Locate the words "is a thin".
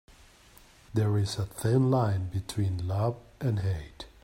1.19-1.91